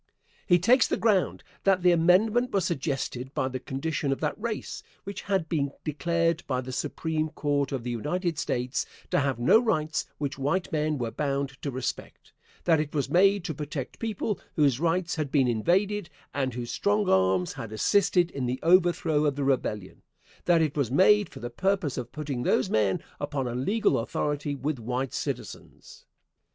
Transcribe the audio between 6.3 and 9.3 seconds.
by the Supreme Court of the United States to